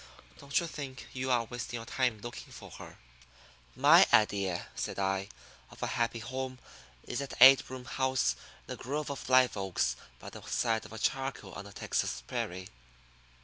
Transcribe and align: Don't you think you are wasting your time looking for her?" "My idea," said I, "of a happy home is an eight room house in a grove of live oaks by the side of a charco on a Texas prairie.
Don't 0.39 0.59
you 0.59 0.65
think 0.65 1.05
you 1.13 1.29
are 1.29 1.43
wasting 1.43 1.77
your 1.77 1.85
time 1.85 2.21
looking 2.21 2.51
for 2.51 2.71
her?" 2.71 2.97
"My 3.75 4.07
idea," 4.11 4.65
said 4.73 4.97
I, 4.97 5.29
"of 5.69 5.83
a 5.83 5.93
happy 5.93 6.17
home 6.17 6.57
is 7.03 7.21
an 7.21 7.27
eight 7.39 7.69
room 7.69 7.85
house 7.85 8.35
in 8.67 8.73
a 8.73 8.77
grove 8.77 9.11
of 9.11 9.29
live 9.29 9.55
oaks 9.55 9.95
by 10.17 10.31
the 10.31 10.41
side 10.41 10.85
of 10.85 10.93
a 10.93 10.97
charco 10.97 11.55
on 11.55 11.67
a 11.67 11.71
Texas 11.71 12.23
prairie. 12.25 12.69